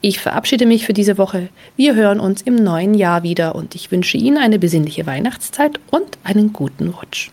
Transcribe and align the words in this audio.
Ich 0.00 0.20
verabschiede 0.20 0.66
mich 0.66 0.86
für 0.86 0.92
diese 0.92 1.18
Woche. 1.18 1.48
Wir 1.76 1.94
hören 1.94 2.20
uns 2.20 2.42
im 2.42 2.56
neuen 2.56 2.94
Jahr 2.94 3.22
wieder 3.22 3.54
und 3.54 3.74
ich 3.74 3.90
wünsche 3.90 4.16
Ihnen 4.16 4.38
eine 4.38 4.58
besinnliche 4.58 5.06
Weihnachtszeit 5.06 5.80
und 5.90 6.18
einen 6.24 6.52
guten 6.52 6.88
Rutsch. 6.88 7.30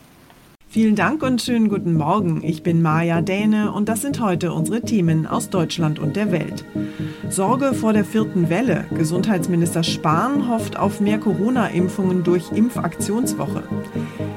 Vielen 0.72 0.94
Dank 0.94 1.24
und 1.24 1.42
schönen 1.42 1.68
guten 1.68 1.94
Morgen. 1.94 2.44
Ich 2.44 2.62
bin 2.62 2.80
Maja 2.80 3.22
Däne 3.22 3.72
und 3.72 3.88
das 3.88 4.02
sind 4.02 4.20
heute 4.20 4.52
unsere 4.52 4.82
Themen 4.82 5.26
aus 5.26 5.50
Deutschland 5.50 5.98
und 5.98 6.14
der 6.14 6.30
Welt. 6.30 6.64
Sorge 7.28 7.74
vor 7.74 7.92
der 7.92 8.04
vierten 8.04 8.50
Welle. 8.50 8.84
Gesundheitsminister 8.94 9.82
Spahn 9.82 10.48
hofft 10.48 10.76
auf 10.76 11.00
mehr 11.00 11.18
Corona-Impfungen 11.18 12.22
durch 12.22 12.52
Impfaktionswoche. 12.52 13.64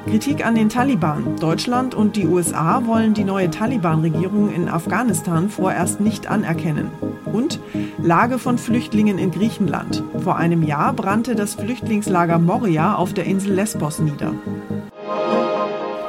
Kritik 0.07 0.44
an 0.44 0.56
den 0.56 0.69
Taliban. 0.69 1.35
Deutschland 1.39 1.94
und 1.94 2.15
die 2.15 2.25
USA 2.25 2.83
wollen 2.88 3.13
die 3.13 3.25
neue 3.25 3.51
Taliban-Regierung 3.51 4.51
in 4.51 4.69
Afghanistan 4.69 5.49
vorerst 5.49 6.01
nicht 6.01 6.25
anerkennen. 6.25 6.89
Und 7.33 7.59
Lage 8.01 8.39
von 8.39 8.57
Flüchtlingen 8.57 9.18
in 9.18 9.31
Griechenland. 9.31 10.03
Vor 10.24 10.38
einem 10.38 10.63
Jahr 10.63 10.94
brannte 10.94 11.35
das 11.35 11.56
Flüchtlingslager 11.56 12.39
Moria 12.39 12.95
auf 12.95 13.13
der 13.13 13.25
Insel 13.25 13.56
Lesbos 13.56 14.00
nieder. 14.00 14.33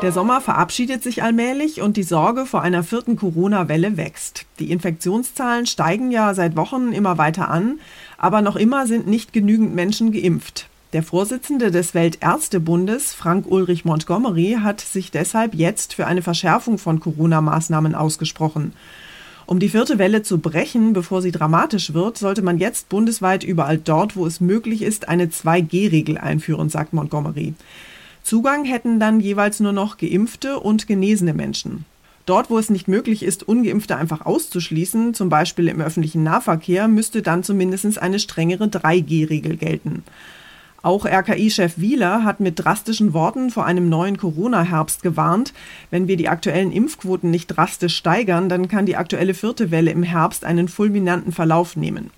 Der 0.02 0.12
Sommer 0.12 0.42
verabschiedet 0.42 1.02
sich 1.02 1.22
allmählich 1.22 1.80
und 1.80 1.96
die 1.96 2.02
Sorge 2.02 2.44
vor 2.44 2.60
einer 2.60 2.82
vierten 2.82 3.16
Corona-Welle 3.16 3.96
wächst. 3.96 4.44
Die 4.58 4.70
Infektionszahlen 4.70 5.64
steigen 5.64 6.10
ja 6.10 6.34
seit 6.34 6.56
Wochen 6.56 6.92
immer 6.92 7.16
weiter 7.16 7.48
an, 7.48 7.80
aber 8.18 8.42
noch 8.42 8.56
immer 8.56 8.86
sind 8.86 9.06
nicht 9.06 9.32
genügend 9.32 9.74
Menschen 9.74 10.12
geimpft. 10.12 10.68
Der 10.92 11.02
Vorsitzende 11.02 11.70
des 11.70 11.94
Weltärztebundes, 11.94 13.14
Frank 13.14 13.46
Ulrich 13.50 13.86
Montgomery, 13.86 14.58
hat 14.62 14.82
sich 14.82 15.10
deshalb 15.10 15.54
jetzt 15.54 15.94
für 15.94 16.06
eine 16.06 16.20
Verschärfung 16.20 16.76
von 16.76 17.00
Corona-Maßnahmen 17.00 17.94
ausgesprochen. 17.94 18.74
Um 19.46 19.58
die 19.58 19.68
vierte 19.68 19.98
Welle 19.98 20.22
zu 20.22 20.38
brechen, 20.38 20.94
bevor 20.94 21.20
sie 21.20 21.30
dramatisch 21.30 21.92
wird, 21.92 22.16
sollte 22.16 22.42
man 22.42 22.58
jetzt 22.58 22.88
bundesweit 22.88 23.44
überall 23.44 23.78
dort, 23.78 24.16
wo 24.16 24.26
es 24.26 24.40
möglich 24.40 24.82
ist, 24.82 25.08
eine 25.08 25.26
2G-Regel 25.26 26.16
einführen, 26.16 26.70
sagt 26.70 26.94
Montgomery. 26.94 27.54
Zugang 28.22 28.64
hätten 28.64 28.98
dann 28.98 29.20
jeweils 29.20 29.60
nur 29.60 29.72
noch 29.72 29.98
geimpfte 29.98 30.58
und 30.58 30.86
genesene 30.86 31.34
Menschen. 31.34 31.84
Dort, 32.24 32.48
wo 32.48 32.58
es 32.58 32.70
nicht 32.70 32.88
möglich 32.88 33.22
ist, 33.22 33.46
ungeimpfte 33.46 33.96
einfach 33.96 34.24
auszuschließen, 34.24 35.12
zum 35.12 35.28
Beispiel 35.28 35.68
im 35.68 35.82
öffentlichen 35.82 36.22
Nahverkehr, 36.22 36.88
müsste 36.88 37.20
dann 37.20 37.42
zumindest 37.42 37.98
eine 37.98 38.18
strengere 38.18 38.64
3G-Regel 38.64 39.58
gelten. 39.58 40.04
Auch 40.84 41.06
RKI-Chef 41.06 41.78
Wieler 41.78 42.24
hat 42.24 42.40
mit 42.40 42.62
drastischen 42.62 43.14
Worten 43.14 43.48
vor 43.48 43.64
einem 43.64 43.88
neuen 43.88 44.18
Corona-Herbst 44.18 45.02
gewarnt. 45.02 45.54
Wenn 45.90 46.08
wir 46.08 46.18
die 46.18 46.28
aktuellen 46.28 46.72
Impfquoten 46.72 47.30
nicht 47.30 47.46
drastisch 47.46 47.96
steigern, 47.96 48.50
dann 48.50 48.68
kann 48.68 48.84
die 48.84 48.96
aktuelle 48.96 49.32
vierte 49.32 49.70
Welle 49.70 49.92
im 49.92 50.02
Herbst 50.02 50.44
einen 50.44 50.68
fulminanten 50.68 51.32
Verlauf 51.32 51.74
nehmen. 51.74 52.10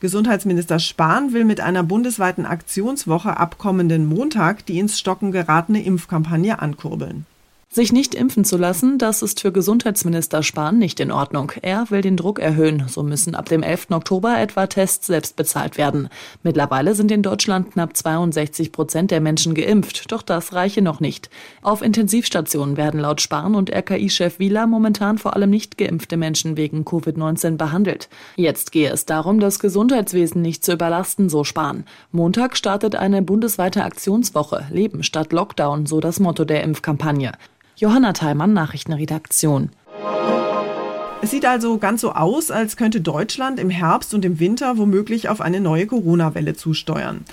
Gesundheitsminister 0.00 0.78
Spahn 0.78 1.34
will 1.34 1.44
mit 1.44 1.60
einer 1.60 1.82
bundesweiten 1.82 2.46
Aktionswoche 2.46 3.36
ab 3.36 3.58
kommenden 3.58 4.06
Montag 4.06 4.64
die 4.64 4.78
ins 4.78 4.98
Stocken 4.98 5.30
geratene 5.30 5.84
Impfkampagne 5.84 6.62
ankurbeln. 6.62 7.26
Sich 7.74 7.90
nicht 7.90 8.14
impfen 8.14 8.44
zu 8.44 8.58
lassen, 8.58 8.98
das 8.98 9.22
ist 9.22 9.40
für 9.40 9.50
Gesundheitsminister 9.50 10.42
Spahn 10.42 10.78
nicht 10.78 11.00
in 11.00 11.10
Ordnung. 11.10 11.52
Er 11.62 11.90
will 11.90 12.02
den 12.02 12.18
Druck 12.18 12.38
erhöhen. 12.38 12.84
So 12.86 13.02
müssen 13.02 13.34
ab 13.34 13.48
dem 13.48 13.62
11. 13.62 13.92
Oktober 13.92 14.38
etwa 14.38 14.66
Tests 14.66 15.06
selbst 15.06 15.36
bezahlt 15.36 15.78
werden. 15.78 16.10
Mittlerweile 16.42 16.94
sind 16.94 17.10
in 17.10 17.22
Deutschland 17.22 17.72
knapp 17.72 17.96
62 17.96 18.72
Prozent 18.72 19.10
der 19.10 19.22
Menschen 19.22 19.54
geimpft. 19.54 20.12
Doch 20.12 20.20
das 20.20 20.52
reiche 20.52 20.82
noch 20.82 21.00
nicht. 21.00 21.30
Auf 21.62 21.80
Intensivstationen 21.80 22.76
werden 22.76 23.00
laut 23.00 23.22
Spahn 23.22 23.54
und 23.54 23.70
RKI-Chef 23.74 24.38
Wieler 24.38 24.66
momentan 24.66 25.16
vor 25.16 25.34
allem 25.34 25.48
nicht 25.48 25.78
geimpfte 25.78 26.18
Menschen 26.18 26.58
wegen 26.58 26.84
Covid-19 26.84 27.56
behandelt. 27.56 28.10
Jetzt 28.36 28.72
gehe 28.72 28.90
es 28.90 29.06
darum, 29.06 29.40
das 29.40 29.60
Gesundheitswesen 29.60 30.42
nicht 30.42 30.62
zu 30.62 30.74
überlasten, 30.74 31.30
so 31.30 31.42
Spahn. 31.42 31.84
Montag 32.10 32.58
startet 32.58 32.96
eine 32.96 33.22
bundesweite 33.22 33.82
Aktionswoche. 33.82 34.66
Leben 34.70 35.02
statt 35.02 35.32
Lockdown, 35.32 35.86
so 35.86 36.00
das 36.00 36.20
Motto 36.20 36.44
der 36.44 36.64
Impfkampagne. 36.64 37.32
Johanna 37.76 38.12
Theimann, 38.12 38.52
Nachrichtenredaktion. 38.52 39.70
Es 41.22 41.30
sieht 41.30 41.46
also 41.46 41.78
ganz 41.78 42.00
so 42.00 42.12
aus, 42.12 42.50
als 42.50 42.76
könnte 42.76 43.00
Deutschland 43.00 43.60
im 43.60 43.70
Herbst 43.70 44.12
und 44.12 44.24
im 44.24 44.40
Winter 44.40 44.76
womöglich 44.76 45.28
auf 45.28 45.40
eine 45.40 45.60
neue 45.60 45.86
Corona-Welle 45.86 46.54
zusteuern. 46.54 47.24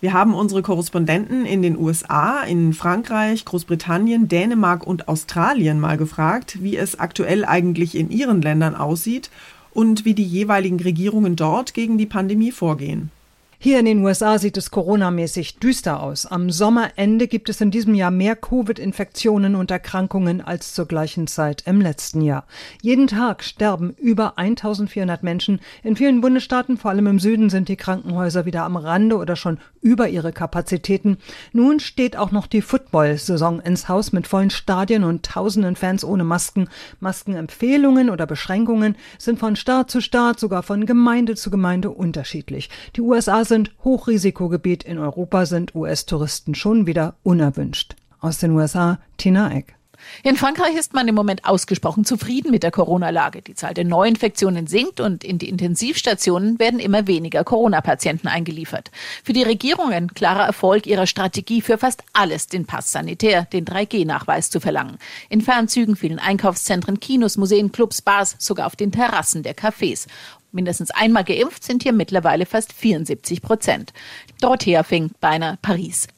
Wir 0.00 0.12
haben 0.12 0.34
unsere 0.34 0.62
Korrespondenten 0.62 1.44
in 1.46 1.62
den 1.62 1.76
USA, 1.78 2.42
in 2.42 2.72
Frankreich, 2.72 3.44
Großbritannien, 3.44 4.28
Dänemark 4.28 4.86
und 4.86 5.08
Australien 5.08 5.80
mal 5.80 5.96
gefragt, 5.96 6.62
wie 6.62 6.76
es 6.76 7.00
aktuell 7.00 7.44
eigentlich 7.44 7.96
in 7.96 8.10
ihren 8.10 8.42
Ländern 8.42 8.74
aussieht 8.74 9.30
und 9.72 10.04
wie 10.04 10.14
die 10.14 10.24
jeweiligen 10.24 10.78
Regierungen 10.80 11.34
dort 11.34 11.74
gegen 11.74 11.98
die 11.98 12.06
Pandemie 12.06 12.52
vorgehen. 12.52 13.10
Hier 13.58 13.78
in 13.78 13.86
den 13.86 14.04
USA 14.04 14.38
sieht 14.38 14.58
es 14.58 14.70
coronamäßig 14.70 15.58
düster 15.58 16.02
aus. 16.02 16.26
Am 16.26 16.50
Sommerende 16.50 17.26
gibt 17.26 17.48
es 17.48 17.62
in 17.62 17.70
diesem 17.70 17.94
Jahr 17.94 18.10
mehr 18.10 18.36
Covid-Infektionen 18.36 19.54
und 19.54 19.70
Erkrankungen 19.70 20.42
als 20.42 20.74
zur 20.74 20.86
gleichen 20.86 21.26
Zeit 21.26 21.62
im 21.66 21.80
letzten 21.80 22.20
Jahr. 22.20 22.44
Jeden 22.82 23.06
Tag 23.06 23.42
sterben 23.42 23.94
über 23.98 24.36
1400 24.36 25.22
Menschen. 25.22 25.60
In 25.82 25.96
vielen 25.96 26.20
Bundesstaaten, 26.20 26.76
vor 26.76 26.90
allem 26.90 27.06
im 27.06 27.18
Süden, 27.18 27.48
sind 27.48 27.70
die 27.70 27.76
Krankenhäuser 27.76 28.44
wieder 28.44 28.62
am 28.64 28.76
Rande 28.76 29.16
oder 29.16 29.36
schon 29.36 29.58
über 29.80 30.08
ihre 30.08 30.32
Kapazitäten. 30.32 31.16
Nun 31.52 31.80
steht 31.80 32.16
auch 32.16 32.32
noch 32.32 32.46
die 32.46 32.60
Football-Saison 32.60 33.60
ins 33.60 33.88
Haus 33.88 34.12
mit 34.12 34.26
vollen 34.26 34.50
Stadien 34.50 35.02
und 35.02 35.24
tausenden 35.24 35.76
Fans 35.76 36.04
ohne 36.04 36.24
Masken. 36.24 36.68
Maskenempfehlungen 37.00 38.10
oder 38.10 38.26
Beschränkungen 38.26 38.96
sind 39.16 39.38
von 39.38 39.56
Staat 39.56 39.90
zu 39.90 40.02
Staat, 40.02 40.38
sogar 40.38 40.62
von 40.62 40.84
Gemeinde 40.84 41.36
zu 41.36 41.50
Gemeinde 41.50 41.90
unterschiedlich. 41.90 42.68
Die 42.96 43.00
USA 43.00 43.44
sind 43.44 43.55
Hochrisikogebiet. 43.84 44.84
In 44.84 44.98
Europa 44.98 45.46
sind 45.46 45.74
US-Touristen 45.74 46.54
schon 46.54 46.86
wieder 46.86 47.16
unerwünscht. 47.22 47.96
Aus 48.20 48.38
den 48.38 48.52
USA, 48.52 48.98
Tina 49.16 49.52
Eck. 49.52 49.76
In 50.22 50.36
Frankreich 50.36 50.74
ist 50.76 50.94
man 50.94 51.08
im 51.08 51.14
Moment 51.14 51.44
ausgesprochen 51.44 52.04
zufrieden 52.04 52.50
mit 52.50 52.62
der 52.62 52.70
Corona-Lage. 52.70 53.42
Die 53.42 53.54
Zahl 53.54 53.74
der 53.74 53.84
Neuinfektionen 53.84 54.66
sinkt 54.66 55.00
und 55.00 55.24
in 55.24 55.38
die 55.38 55.48
Intensivstationen 55.48 56.58
werden 56.58 56.80
immer 56.80 57.06
weniger 57.06 57.44
Corona-Patienten 57.44 58.28
eingeliefert. 58.28 58.90
Für 59.24 59.32
die 59.32 59.42
Regierung 59.42 59.92
ein 59.92 60.14
klarer 60.14 60.44
Erfolg 60.44 60.86
ihrer 60.86 61.06
Strategie 61.06 61.62
für 61.62 61.78
fast 61.78 62.02
alles, 62.12 62.46
den 62.46 62.66
Pass 62.66 62.92
Sanitär, 62.92 63.46
den 63.52 63.64
3G-Nachweis 63.64 64.50
zu 64.50 64.60
verlangen. 64.60 64.98
In 65.28 65.40
Fernzügen, 65.40 65.96
vielen 65.96 66.18
Einkaufszentren, 66.18 67.00
Kinos, 67.00 67.36
Museen, 67.36 67.72
Clubs, 67.72 68.02
Bars, 68.02 68.36
sogar 68.38 68.66
auf 68.66 68.76
den 68.76 68.92
Terrassen 68.92 69.42
der 69.42 69.56
Cafés. 69.56 70.06
Mindestens 70.52 70.90
einmal 70.90 71.24
geimpft 71.24 71.64
sind 71.64 71.82
hier 71.82 71.92
mittlerweile 71.92 72.46
fast 72.46 72.72
74 72.72 73.42
Prozent. 73.42 73.92
Dorothea 74.40 74.82
Fink, 74.82 75.18
Beiner, 75.20 75.58
Paris. 75.60 76.08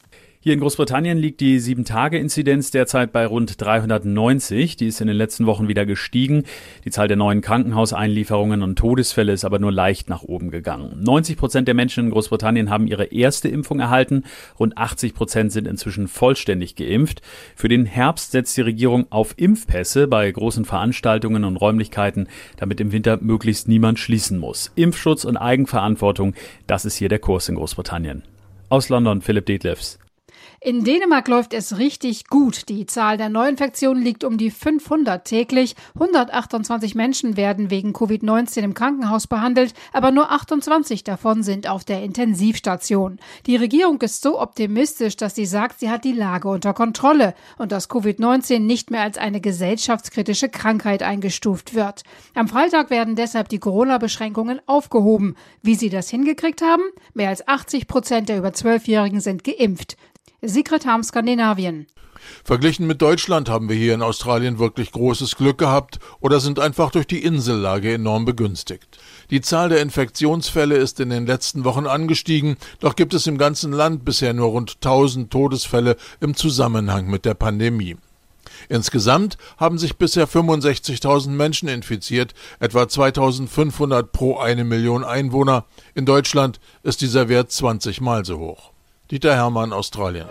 Hier 0.49 0.55
in 0.55 0.61
Großbritannien 0.61 1.19
liegt 1.19 1.43
die 1.43 1.61
7-Tage-Inzidenz 1.61 2.71
derzeit 2.71 3.13
bei 3.13 3.27
rund 3.27 3.61
390. 3.61 4.77
Die 4.77 4.87
ist 4.87 5.03
in 5.03 5.07
den 5.07 5.17
letzten 5.17 5.45
Wochen 5.45 5.69
wieder 5.69 5.85
gestiegen. 5.85 6.45
Die 6.87 6.91
Zahl 6.91 7.07
der 7.07 7.19
neuen 7.19 7.43
Krankenhauseinlieferungen 7.43 8.63
und 8.63 8.79
Todesfälle 8.79 9.35
ist 9.35 9.45
aber 9.45 9.59
nur 9.59 9.73
leicht 9.73 10.09
nach 10.09 10.23
oben 10.23 10.51
gegangen. 10.51 11.03
90 11.03 11.37
Prozent 11.37 11.69
der 11.69 11.75
Menschen 11.75 12.07
in 12.07 12.11
Großbritannien 12.13 12.71
haben 12.71 12.87
ihre 12.87 13.05
erste 13.05 13.49
Impfung 13.49 13.79
erhalten. 13.79 14.25
Rund 14.59 14.79
80 14.79 15.13
Prozent 15.13 15.53
sind 15.53 15.69
inzwischen 15.69 16.09
vollständig 16.09 16.77
geimpft. 16.77 17.21
Für 17.55 17.69
den 17.69 17.85
Herbst 17.85 18.33
setzt 18.33 18.57
die 18.57 18.63
Regierung 18.63 19.05
auf 19.11 19.35
Impfpässe 19.37 20.09
bei 20.09 20.33
großen 20.33 20.65
Veranstaltungen 20.65 21.45
und 21.45 21.59
Räumlichkeiten, 21.59 22.27
damit 22.57 22.81
im 22.81 22.91
Winter 22.91 23.19
möglichst 23.21 23.69
niemand 23.69 23.99
schließen 23.99 24.39
muss. 24.39 24.73
Impfschutz 24.77 25.27
und 25.27 25.37
Eigenverantwortung, 25.37 26.33
das 26.67 26.87
ist 26.87 26.97
hier 26.97 27.11
der 27.11 27.19
Kurs 27.19 27.51
in 27.51 27.57
Großbritannien. 27.57 28.23
Aus 28.71 28.89
London 28.89 29.21
Philipp 29.21 29.45
Detlefs. 29.45 29.99
In 30.61 30.83
Dänemark 30.83 31.29
läuft 31.29 31.55
es 31.55 31.79
richtig 31.79 32.27
gut. 32.27 32.69
Die 32.69 32.85
Zahl 32.85 33.17
der 33.17 33.29
Neuinfektionen 33.29 34.03
liegt 34.03 34.25
um 34.25 34.39
die 34.39 34.51
500 34.51 35.25
täglich. 35.25 35.77
128 35.95 36.97
Menschen 36.97 37.37
werden 37.37 37.71
wegen 37.71 37.93
Covid-19 37.93 38.63
im 38.63 38.75
Krankenhaus 38.75 39.29
behandelt, 39.29 39.73
aber 39.93 40.11
nur 40.11 40.33
28 40.33 41.05
davon 41.05 41.45
sind 41.45 41.69
auf 41.69 41.85
der 41.85 42.03
Intensivstation. 42.03 43.21
Die 43.47 43.55
Regierung 43.55 44.03
ist 44.03 44.21
so 44.21 44.41
optimistisch, 44.41 45.15
dass 45.15 45.37
sie 45.37 45.47
sagt, 45.47 45.79
sie 45.79 45.91
hat 45.91 46.03
die 46.03 46.13
Lage 46.13 46.49
unter 46.49 46.75
Kontrolle 46.75 47.35
und 47.59 47.71
dass 47.71 47.89
Covid-19 47.89 48.59
nicht 48.59 48.91
mehr 48.91 49.03
als 49.03 49.17
eine 49.17 49.41
gesellschaftskritische 49.41 50.49
Krankheit 50.49 51.05
eingestuft 51.05 51.75
wird. 51.75 52.03
Am 52.35 52.49
Freitag 52.49 52.91
werden 52.91 53.15
deshalb 53.15 53.49
die 53.49 53.61
Corona-Beschränkungen 53.61 54.61
aufgehoben. 54.67 55.37
Wie 55.63 55.77
sie 55.77 55.89
das 55.89 56.11
hingekriegt 56.11 56.63
haben? 56.63 56.83
Mehr 57.15 57.29
als 57.29 57.47
80 57.47 57.87
Prozent 57.87 58.29
der 58.29 58.39
über 58.39 58.49
12-Jährigen 58.49 59.21
sind 59.21 59.45
geimpft. 59.45 59.97
Sigrid 60.41 60.87
Harm, 60.87 61.03
Skandinavien. 61.03 61.89
Verglichen 62.45 62.87
mit 62.87 63.03
Deutschland 63.03 63.49
haben 63.49 63.69
wir 63.69 63.75
hier 63.75 63.95
in 63.95 64.03
Australien 64.03 64.61
wirklich 64.61 64.93
großes 64.93 65.35
Glück 65.35 65.59
gehabt 65.59 65.99
oder 66.21 66.39
sind 66.39 66.61
einfach 66.61 66.93
durch 66.93 67.09
die 67.09 67.25
Insellage 67.25 67.93
enorm 67.95 68.25
begünstigt. 68.25 68.99
Die 69.31 69.41
Zahl 69.41 69.69
der 69.69 69.83
Infektionsfälle 69.83 70.77
ist 70.77 71.01
in 71.01 71.11
den 71.11 71.27
letzten 71.27 71.65
Wochen 71.65 71.89
angestiegen, 71.89 72.57
doch 72.79 72.95
gibt 72.95 73.15
es 73.15 73.27
im 73.27 73.37
ganzen 73.37 73.73
Land 73.73 74.05
bisher 74.05 74.33
nur 74.33 74.51
rund 74.51 74.77
1000 74.77 75.29
Todesfälle 75.29 75.97
im 76.21 76.37
Zusammenhang 76.37 77.09
mit 77.09 77.25
der 77.25 77.35
Pandemie. 77.35 77.97
Insgesamt 78.69 79.39
haben 79.57 79.79
sich 79.79 79.97
bisher 79.97 80.29
65.000 80.29 81.31
Menschen 81.31 81.69
infiziert, 81.69 82.35
etwa 82.61 82.89
2500 82.89 84.13
pro 84.13 84.39
eine 84.39 84.63
Million 84.63 85.03
Einwohner. 85.03 85.65
In 85.97 86.07
Deutschland 86.07 86.61
ist 86.85 87.01
dieser 87.01 87.29
Wert 87.29 87.51
20 87.51 88.01
mal 88.01 88.25
so 88.25 88.39
hoch. 88.39 88.73
Dieter 89.11 89.35
Hermann, 89.35 89.73
Australien. 89.73 90.27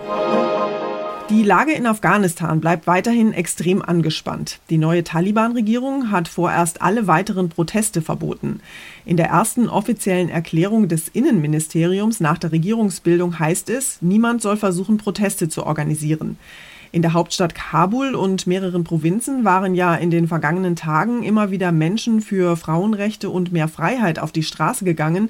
Die 1.32 1.42
Lage 1.42 1.72
in 1.72 1.88
Afghanistan 1.88 2.62
bleibt 2.62 2.86
weiterhin 2.86 3.34
extrem 3.34 3.82
angespannt. 3.82 4.60
Die 4.70 4.78
neue 4.78 5.04
Taliban-Regierung 5.04 6.12
hat 6.12 6.28
vorerst 6.28 6.84
alle 6.84 7.08
weiteren 7.08 7.50
Proteste 7.50 8.04
verboten. 8.04 8.62
In 9.04 9.18
der 9.18 9.30
ersten 9.30 9.68
offiziellen 9.68 10.30
Erklärung 10.30 10.90
des 10.90 11.08
Innenministeriums 11.08 12.20
nach 12.20 12.38
der 12.38 12.52
Regierungsbildung 12.52 13.40
heißt 13.40 13.72
es, 13.72 13.98
niemand 14.02 14.44
soll 14.44 14.58
versuchen, 14.58 14.98
Proteste 14.98 15.50
zu 15.50 15.66
organisieren. 15.66 16.38
In 16.92 17.02
der 17.02 17.14
Hauptstadt 17.14 17.56
Kabul 17.56 18.16
und 18.16 18.48
mehreren 18.48 18.84
Provinzen 18.84 19.44
waren 19.44 19.76
ja 19.76 19.96
in 19.96 20.12
den 20.12 20.28
vergangenen 20.28 20.76
Tagen 20.76 21.24
immer 21.24 21.52
wieder 21.52 21.72
Menschen 21.72 22.22
für 22.22 22.56
Frauenrechte 22.56 23.30
und 23.30 23.52
mehr 23.52 23.68
Freiheit 23.68 24.20
auf 24.20 24.32
die 24.32 24.44
Straße 24.44 24.86
gegangen. 24.86 25.30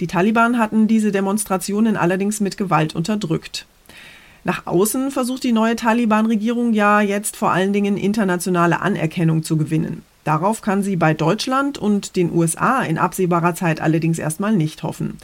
Die 0.00 0.06
Taliban 0.06 0.58
hatten 0.58 0.86
diese 0.86 1.12
Demonstrationen 1.12 1.96
allerdings 1.96 2.40
mit 2.40 2.56
Gewalt 2.56 2.94
unterdrückt. 2.94 3.66
Nach 4.44 4.66
außen 4.66 5.10
versucht 5.10 5.42
die 5.42 5.52
neue 5.52 5.76
Taliban-Regierung 5.76 6.74
ja 6.74 7.00
jetzt 7.00 7.36
vor 7.36 7.52
allen 7.52 7.72
Dingen 7.72 7.96
internationale 7.96 8.80
Anerkennung 8.80 9.42
zu 9.42 9.56
gewinnen. 9.56 10.02
Darauf 10.24 10.60
kann 10.60 10.82
sie 10.82 10.96
bei 10.96 11.14
Deutschland 11.14 11.78
und 11.78 12.16
den 12.16 12.32
USA 12.32 12.82
in 12.82 12.98
absehbarer 12.98 13.54
Zeit 13.54 13.80
allerdings 13.80 14.18
erstmal 14.18 14.54
nicht 14.54 14.82
hoffen. 14.82 15.18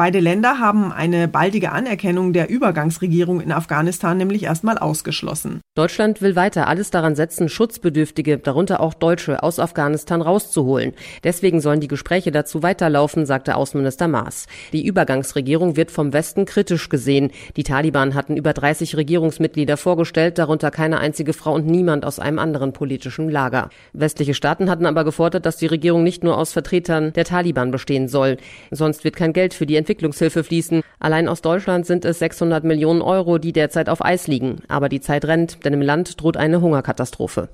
Beide 0.00 0.18
Länder 0.20 0.58
haben 0.58 0.92
eine 0.92 1.28
baldige 1.28 1.72
Anerkennung 1.72 2.32
der 2.32 2.48
Übergangsregierung 2.48 3.42
in 3.42 3.52
Afghanistan 3.52 4.16
nämlich 4.16 4.44
erstmal 4.44 4.78
ausgeschlossen. 4.78 5.60
Deutschland 5.74 6.22
will 6.22 6.36
weiter 6.36 6.68
alles 6.68 6.90
daran 6.90 7.14
setzen, 7.14 7.50
Schutzbedürftige, 7.50 8.38
darunter 8.38 8.80
auch 8.80 8.94
Deutsche, 8.94 9.42
aus 9.42 9.58
Afghanistan 9.58 10.22
rauszuholen. 10.22 10.94
Deswegen 11.22 11.60
sollen 11.60 11.80
die 11.80 11.86
Gespräche 11.86 12.32
dazu 12.32 12.62
weiterlaufen, 12.62 13.26
sagte 13.26 13.56
Außenminister 13.56 14.08
Maas. 14.08 14.46
Die 14.72 14.86
Übergangsregierung 14.86 15.76
wird 15.76 15.90
vom 15.90 16.14
Westen 16.14 16.46
kritisch 16.46 16.88
gesehen. 16.88 17.30
Die 17.56 17.62
Taliban 17.62 18.14
hatten 18.14 18.38
über 18.38 18.54
30 18.54 18.96
Regierungsmitglieder 18.96 19.76
vorgestellt, 19.76 20.38
darunter 20.38 20.70
keine 20.70 20.98
einzige 20.98 21.34
Frau 21.34 21.54
und 21.54 21.66
niemand 21.66 22.06
aus 22.06 22.18
einem 22.18 22.38
anderen 22.38 22.72
politischen 22.72 23.28
Lager. 23.28 23.68
Westliche 23.92 24.32
Staaten 24.32 24.70
hatten 24.70 24.86
aber 24.86 25.04
gefordert, 25.04 25.44
dass 25.44 25.58
die 25.58 25.66
Regierung 25.66 26.02
nicht 26.02 26.24
nur 26.24 26.38
aus 26.38 26.52
Vertretern 26.52 27.12
der 27.12 27.26
Taliban 27.26 27.70
bestehen 27.70 28.08
soll. 28.08 28.38
Sonst 28.70 29.04
wird 29.04 29.14
kein 29.14 29.34
Geld 29.34 29.52
für 29.52 29.66
die 29.66 29.76
Entwicklungshilfe 29.90 30.44
fließen. 30.44 30.82
Allein 31.00 31.26
aus 31.26 31.42
Deutschland 31.42 31.84
sind 31.84 32.04
es 32.04 32.20
600 32.20 32.62
Millionen 32.62 33.02
Euro, 33.02 33.38
die 33.38 33.52
derzeit 33.52 33.88
auf 33.88 34.04
Eis 34.04 34.28
liegen. 34.28 34.58
Aber 34.68 34.88
die 34.88 35.00
Zeit 35.00 35.24
rennt, 35.24 35.64
denn 35.64 35.72
im 35.72 35.82
Land 35.82 36.22
droht 36.22 36.36
eine 36.36 36.60
Hungerkatastrophe. 36.60 37.48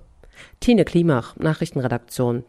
Tine 0.61 0.85
Klimach, 0.85 1.35
Nachrichtenredaktion. 1.37 2.45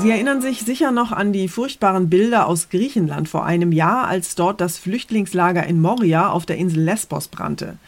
Sie 0.00 0.10
erinnern 0.10 0.42
sich 0.42 0.62
sicher 0.62 0.90
noch 0.90 1.12
an 1.12 1.32
die 1.32 1.46
furchtbaren 1.46 2.10
Bilder 2.10 2.48
aus 2.48 2.68
Griechenland 2.68 3.28
vor 3.28 3.44
einem 3.44 3.70
Jahr, 3.70 4.08
als 4.08 4.34
dort 4.34 4.60
das 4.60 4.76
Flüchtlingslager 4.76 5.64
in 5.64 5.80
Moria 5.80 6.30
auf 6.30 6.44
der 6.44 6.56
Insel 6.56 6.82
Lesbos 6.82 7.28
brannte. 7.28 7.78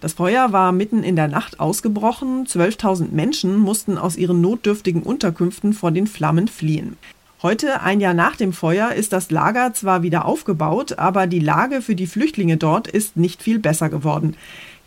Das 0.00 0.14
Feuer 0.14 0.52
war 0.52 0.72
mitten 0.72 1.02
in 1.02 1.16
der 1.16 1.28
Nacht 1.28 1.60
ausgebrochen. 1.60 2.46
12.000 2.46 3.10
Menschen 3.10 3.58
mussten 3.58 3.96
aus 3.96 4.16
ihren 4.16 4.42
notdürftigen 4.42 5.02
Unterkünften 5.02 5.72
vor 5.72 5.92
den 5.92 6.06
Flammen 6.06 6.46
fliehen. 6.46 6.98
Heute, 7.42 7.80
ein 7.80 8.00
Jahr 8.00 8.12
nach 8.12 8.36
dem 8.36 8.52
Feuer, 8.52 8.92
ist 8.92 9.14
das 9.14 9.30
Lager 9.30 9.72
zwar 9.72 10.02
wieder 10.02 10.26
aufgebaut, 10.26 10.98
aber 10.98 11.26
die 11.26 11.38
Lage 11.38 11.80
für 11.80 11.94
die 11.94 12.06
Flüchtlinge 12.06 12.58
dort 12.58 12.86
ist 12.86 13.16
nicht 13.16 13.42
viel 13.42 13.58
besser 13.58 13.88
geworden. 13.88 14.36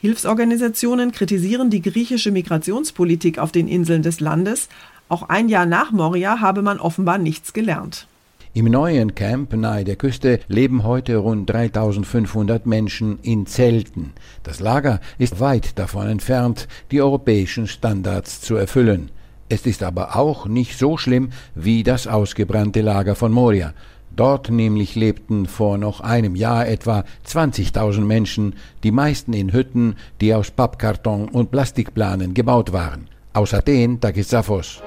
Hilfsorganisationen 0.02 1.12
kritisieren 1.12 1.72
die 1.72 1.82
griechische 1.82 2.30
Migrationspolitik 2.30 3.40
auf 3.40 3.52
den 3.52 3.68
Inseln 3.68 4.04
des 4.04 4.20
Landes. 4.20 4.70
Auch 5.10 5.30
ein 5.30 5.50
Jahr 5.50 5.66
nach 5.66 5.92
Moria 5.92 6.42
habe 6.42 6.62
man 6.62 6.80
offenbar 6.80 7.18
nichts 7.18 7.54
gelernt. 7.54 8.06
Im 8.54 8.66
neuen 8.66 9.16
Camp 9.16 9.52
nahe 9.54 9.84
der 9.84 9.96
Küste 9.96 10.40
leben 10.48 10.84
heute 10.84 11.18
rund 11.18 11.50
3500 11.50 12.68
Menschen 12.68 13.18
in 13.24 13.48
Zelten. 13.48 14.14
Das 14.44 14.60
Lager 14.60 15.00
ist 15.18 15.40
weit 15.40 15.80
davon 15.80 16.08
entfernt, 16.08 16.68
die 16.92 17.02
europäischen 17.02 17.66
Standards 17.66 18.42
zu 18.42 18.56
erfüllen. 18.56 19.10
Es 19.50 19.66
ist 19.66 19.84
aber 19.84 20.16
auch 20.16 20.46
nicht 20.48 20.78
so 20.78 20.98
schlimm 20.98 21.30
wie 21.56 21.84
das 21.84 22.08
ausgebrannte 22.08 22.82
Lager 22.82 23.16
von 23.16 23.32
Moria. 23.32 23.74
Dort 24.16 24.52
nämlich 24.52 24.96
lebten 24.96 25.48
vor 25.48 25.78
noch 25.78 26.00
einem 26.00 26.36
Jahr 26.36 26.68
etwa 26.68 27.04
20.000 27.28 28.02
Menschen, 28.02 28.56
die 28.84 28.92
meisten 28.92 29.34
in 29.34 29.52
Hütten, 29.52 29.96
die 30.22 30.36
aus 30.36 30.52
Pappkarton 30.52 31.30
und 31.30 31.50
Plastikplanen 31.50 32.34
gebaut 32.34 32.74
waren. 32.74 33.08
Aus 33.34 33.54
Athen, 33.54 34.00
Takis 34.00 34.30
Safos. 34.30 34.84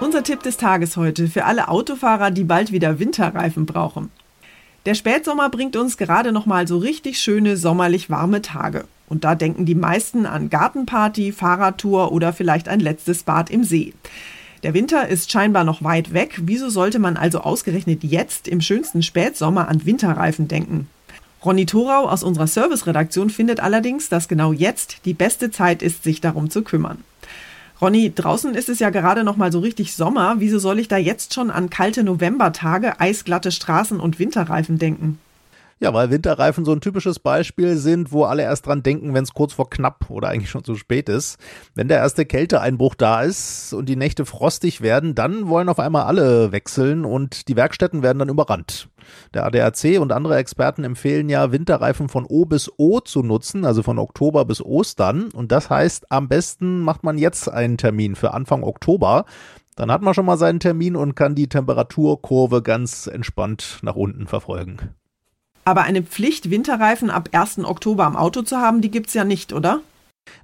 Unser 0.00 0.24
Tipp 0.24 0.42
des 0.42 0.56
Tages 0.56 0.96
heute 0.96 1.28
für 1.28 1.44
alle 1.44 1.68
Autofahrer, 1.68 2.30
die 2.30 2.44
bald 2.44 2.72
wieder 2.72 2.98
Winterreifen 2.98 3.66
brauchen. 3.66 4.10
Der 4.86 4.94
Spätsommer 4.94 5.50
bringt 5.50 5.76
uns 5.76 5.98
gerade 5.98 6.32
noch 6.32 6.46
mal 6.46 6.66
so 6.66 6.78
richtig 6.78 7.20
schöne 7.20 7.58
sommerlich 7.58 8.08
warme 8.08 8.40
Tage. 8.40 8.84
Und 9.08 9.24
da 9.24 9.34
denken 9.34 9.66
die 9.66 9.74
meisten 9.74 10.24
an 10.24 10.48
Gartenparty, 10.48 11.32
Fahrradtour 11.32 12.12
oder 12.12 12.32
vielleicht 12.32 12.68
ein 12.68 12.80
letztes 12.80 13.24
Bad 13.24 13.50
im 13.50 13.64
See. 13.64 13.92
Der 14.62 14.72
Winter 14.72 15.08
ist 15.08 15.30
scheinbar 15.30 15.64
noch 15.64 15.82
weit 15.82 16.14
weg. 16.14 16.40
Wieso 16.42 16.70
sollte 16.70 16.98
man 16.98 17.16
also 17.16 17.40
ausgerechnet 17.40 18.04
jetzt 18.04 18.48
im 18.48 18.60
schönsten 18.60 19.02
Spätsommer 19.02 19.68
an 19.68 19.84
Winterreifen 19.84 20.48
denken? 20.48 20.88
Ronny 21.44 21.66
Thorau 21.66 22.08
aus 22.08 22.22
unserer 22.22 22.46
Serviceredaktion 22.46 23.30
findet 23.30 23.60
allerdings, 23.60 24.08
dass 24.08 24.28
genau 24.28 24.52
jetzt 24.52 25.04
die 25.06 25.14
beste 25.14 25.50
Zeit 25.50 25.82
ist, 25.82 26.04
sich 26.04 26.20
darum 26.20 26.50
zu 26.50 26.62
kümmern. 26.62 26.98
Ronny, 27.80 28.12
draußen 28.14 28.54
ist 28.54 28.68
es 28.68 28.78
ja 28.78 28.90
gerade 28.90 29.24
noch 29.24 29.36
mal 29.36 29.50
so 29.50 29.60
richtig 29.60 29.94
Sommer. 29.94 30.36
Wieso 30.38 30.58
soll 30.58 30.78
ich 30.78 30.88
da 30.88 30.98
jetzt 30.98 31.32
schon 31.32 31.50
an 31.50 31.70
kalte 31.70 32.04
Novembertage, 32.04 33.00
eisglatte 33.00 33.50
Straßen 33.50 34.00
und 34.00 34.18
Winterreifen 34.18 34.78
denken? 34.78 35.18
Ja, 35.82 35.94
weil 35.94 36.10
Winterreifen 36.10 36.66
so 36.66 36.72
ein 36.72 36.82
typisches 36.82 37.18
Beispiel 37.18 37.74
sind, 37.76 38.12
wo 38.12 38.24
alle 38.24 38.42
erst 38.42 38.66
dran 38.66 38.82
denken, 38.82 39.14
wenn 39.14 39.24
es 39.24 39.32
kurz 39.32 39.54
vor 39.54 39.70
knapp 39.70 40.10
oder 40.10 40.28
eigentlich 40.28 40.50
schon 40.50 40.62
zu 40.62 40.74
spät 40.74 41.08
ist. 41.08 41.38
Wenn 41.74 41.88
der 41.88 41.96
erste 41.96 42.26
Kälteeinbruch 42.26 42.94
da 42.94 43.22
ist 43.22 43.72
und 43.72 43.88
die 43.88 43.96
Nächte 43.96 44.26
frostig 44.26 44.82
werden, 44.82 45.14
dann 45.14 45.48
wollen 45.48 45.70
auf 45.70 45.78
einmal 45.78 46.02
alle 46.02 46.52
wechseln 46.52 47.06
und 47.06 47.48
die 47.48 47.56
Werkstätten 47.56 48.02
werden 48.02 48.18
dann 48.18 48.28
überrannt. 48.28 48.90
Der 49.32 49.46
ADAC 49.46 49.98
und 49.98 50.12
andere 50.12 50.36
Experten 50.36 50.84
empfehlen 50.84 51.30
ja, 51.30 51.50
Winterreifen 51.50 52.10
von 52.10 52.26
O 52.26 52.44
bis 52.44 52.70
O 52.76 53.00
zu 53.00 53.22
nutzen, 53.22 53.64
also 53.64 53.82
von 53.82 53.98
Oktober 53.98 54.44
bis 54.44 54.60
Ostern. 54.60 55.30
Und 55.32 55.50
das 55.50 55.70
heißt, 55.70 56.12
am 56.12 56.28
besten 56.28 56.80
macht 56.80 57.04
man 57.04 57.16
jetzt 57.16 57.48
einen 57.48 57.78
Termin 57.78 58.16
für 58.16 58.34
Anfang 58.34 58.64
Oktober. 58.64 59.24
Dann 59.76 59.90
hat 59.90 60.02
man 60.02 60.12
schon 60.12 60.26
mal 60.26 60.36
seinen 60.36 60.60
Termin 60.60 60.94
und 60.94 61.16
kann 61.16 61.34
die 61.34 61.48
Temperaturkurve 61.48 62.60
ganz 62.60 63.06
entspannt 63.06 63.78
nach 63.80 63.96
unten 63.96 64.26
verfolgen. 64.26 64.94
Aber 65.64 65.82
eine 65.82 66.02
Pflicht, 66.02 66.50
Winterreifen 66.50 67.10
ab 67.10 67.28
1. 67.32 67.58
Oktober 67.64 68.04
am 68.04 68.16
Auto 68.16 68.42
zu 68.42 68.58
haben, 68.58 68.80
die 68.80 68.90
gibt's 68.90 69.14
ja 69.14 69.24
nicht, 69.24 69.52
oder? 69.52 69.80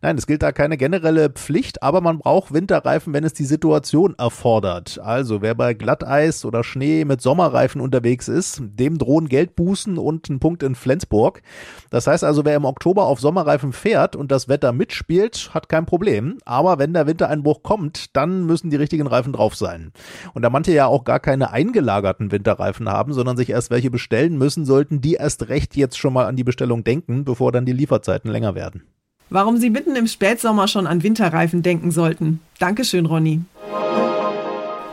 Nein, 0.03 0.19
es 0.19 0.27
gilt 0.27 0.43
da 0.43 0.53
keine 0.53 0.77
generelle 0.77 1.31
Pflicht, 1.31 1.83
aber 1.83 2.01
man 2.01 2.19
braucht 2.19 2.53
Winterreifen, 2.53 3.13
wenn 3.13 3.25
es 3.25 3.33
die 3.33 3.45
Situation 3.45 4.15
erfordert. 4.19 5.01
Also 5.03 5.43
wer 5.43 5.55
bei 5.55 5.75
Glatteis 5.75 6.45
oder 6.45 6.65
Schnee 6.65 7.05
mit 7.05 7.21
Sommerreifen 7.21 7.81
unterwegs 7.81 8.29
ist, 8.29 8.63
dem 8.63 8.99
drohen 8.99 9.29
Geldbußen 9.29 9.99
und 9.99 10.29
ein 10.29 10.41
Punkt 10.41 10.63
in 10.63 10.75
Flensburg. 10.75 11.43
Das 11.91 12.07
heißt 12.07 12.25
also, 12.25 12.45
wer 12.45 12.57
im 12.57 12.65
Oktober 12.65 13.07
auf 13.07 13.21
Sommerreifen 13.21 13.73
fährt 13.73 14.17
und 14.17 14.31
das 14.31 14.49
Wetter 14.49 14.73
mitspielt, 14.73 15.51
hat 15.55 15.69
kein 15.69 15.87
Problem. 15.87 16.39
Aber 16.45 16.79
wenn 16.79 16.93
der 16.93 17.07
Wintereinbruch 17.07 17.63
kommt, 17.63 18.17
dann 18.17 18.45
müssen 18.47 18.71
die 18.71 18.77
richtigen 18.77 19.07
Reifen 19.07 19.33
drauf 19.33 19.55
sein. 19.55 19.93
Und 20.35 20.43
da 20.43 20.51
manche 20.51 20.73
ja 20.73 20.87
auch 20.87 21.05
gar 21.05 21.21
keine 21.21 21.51
eingelagerten 21.51 22.33
Winterreifen 22.33 22.89
haben, 22.89 23.13
sondern 23.13 23.37
sich 23.37 23.51
erst 23.51 23.71
welche 23.71 23.91
bestellen 23.91 24.39
müssen, 24.39 24.65
sollten 24.65 25.01
die 25.01 25.15
erst 25.15 25.49
recht 25.49 25.77
jetzt 25.77 25.99
schon 25.99 26.13
mal 26.13 26.27
an 26.27 26.37
die 26.37 26.45
Bestellung 26.45 26.85
denken, 26.85 27.25
bevor 27.25 27.53
dann 27.53 27.67
die 27.67 27.73
Lieferzeiten 27.73 28.31
länger 28.31 28.55
werden. 28.55 28.83
Warum 29.29 29.57
Sie 29.57 29.71
mitten 29.71 29.97
im 29.97 30.07
Spätsommer 30.07 30.69
schon 30.69 30.87
an 30.87 31.03
Winterreifen 31.03 31.63
denken 31.63 31.91
sollten. 31.91 32.41
Dankeschön, 32.61 33.07
Ronny. 33.07 33.41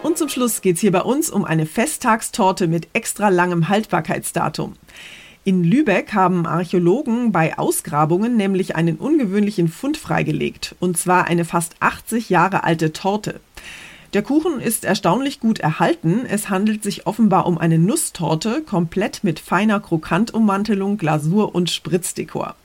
Und 0.02 0.18
zum 0.18 0.28
Schluss 0.28 0.62
geht's 0.62 0.82
hier 0.82 0.92
bei 0.92 1.02
uns 1.02 1.30
um 1.30 1.46
eine 1.46 1.68
Festtagstorte 1.68 2.68
mit 2.68 2.88
extra 2.94 3.30
langem 3.30 3.70
Haltbarkeitsdatum. 3.70 4.74
In 5.46 5.64
Lübeck 5.64 6.14
haben 6.14 6.48
Archäologen 6.48 7.32
bei 7.32 7.58
Ausgrabungen 7.58 8.36
nämlich 8.36 8.76
einen 8.76 8.98
ungewöhnlichen 8.98 9.68
Fund 9.68 9.98
freigelegt, 9.98 10.76
und 10.80 10.98
zwar 10.98 11.26
eine 11.26 11.46
fast 11.46 11.76
80 11.80 12.30
Jahre 12.30 12.64
alte 12.64 12.92
Torte. 12.92 13.40
Der 14.14 14.24
Kuchen 14.24 14.60
ist 14.60 14.86
erstaunlich 14.86 15.40
gut 15.40 15.60
erhalten. 15.60 16.26
Es 16.28 16.50
handelt 16.50 16.84
sich 16.84 17.08
offenbar 17.08 17.46
um 17.46 17.58
eine 17.58 17.78
Nusstorte, 17.78 18.62
komplett 18.62 19.24
mit 19.24 19.40
feiner 19.40 19.80
Krokantummantelung, 19.80 20.98
Glasur 20.98 21.54
und 21.54 21.70
Spritzdekor. 21.70 22.56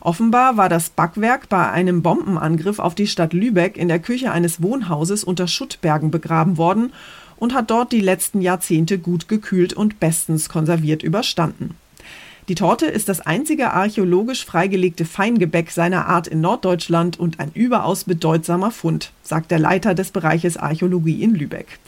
Offenbar 0.00 0.56
war 0.56 0.70
das 0.70 0.88
Backwerk 0.88 1.50
bei 1.50 1.70
einem 1.70 2.00
Bombenangriff 2.02 2.78
auf 2.78 2.94
die 2.94 3.06
Stadt 3.06 3.34
Lübeck 3.34 3.76
in 3.76 3.88
der 3.88 3.98
Küche 3.98 4.32
eines 4.32 4.62
Wohnhauses 4.62 5.24
unter 5.24 5.46
Schuttbergen 5.46 6.10
begraben 6.10 6.56
worden 6.56 6.92
und 7.36 7.54
hat 7.54 7.70
dort 7.70 7.92
die 7.92 8.00
letzten 8.00 8.40
Jahrzehnte 8.40 8.98
gut 8.98 9.28
gekühlt 9.28 9.74
und 9.74 10.00
bestens 10.00 10.48
konserviert 10.48 11.02
überstanden. 11.02 11.76
Die 12.48 12.54
Torte 12.54 12.86
ist 12.86 13.08
das 13.08 13.20
einzige 13.20 13.72
archäologisch 13.72 14.44
freigelegte 14.44 15.04
Feingebäck 15.04 15.70
seiner 15.70 16.06
Art 16.06 16.26
in 16.26 16.40
Norddeutschland 16.40 17.20
und 17.20 17.38
ein 17.38 17.52
überaus 17.54 18.04
bedeutsamer 18.04 18.70
Fund, 18.70 19.12
sagt 19.22 19.50
der 19.50 19.58
Leiter 19.58 19.94
des 19.94 20.10
Bereiches 20.10 20.56
Archäologie 20.56 21.22
in 21.22 21.34
Lübeck. 21.34 21.78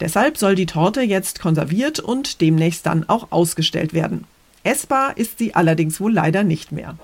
Deshalb 0.00 0.36
soll 0.36 0.56
die 0.56 0.66
Torte 0.66 1.02
jetzt 1.02 1.40
konserviert 1.40 2.00
und 2.00 2.40
demnächst 2.40 2.84
dann 2.84 3.08
auch 3.08 3.30
ausgestellt 3.30 3.94
werden. 3.94 4.24
Essbar 4.64 5.18
ist 5.18 5.38
sie 5.38 5.54
allerdings 5.54 6.00
wohl 6.00 6.12
leider 6.12 6.42
nicht 6.42 6.72
mehr. 6.72 6.96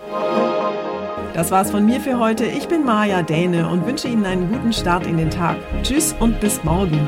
Das 1.35 1.51
war's 1.51 1.71
von 1.71 1.85
mir 1.85 2.01
für 2.01 2.19
heute. 2.19 2.47
Ich 2.47 2.69
bin 2.69 2.85
Maja 2.87 3.23
Däne 3.23 3.69
und 3.69 3.87
wünsche 3.87 4.09
Ihnen 4.09 4.25
einen 4.25 4.51
guten 4.51 4.73
Start 4.73 5.07
in 5.07 5.19
den 5.19 5.31
Tag. 5.31 5.57
Tschüss 5.83 6.15
und 6.19 6.41
bis 6.41 6.65
morgen. 6.65 6.99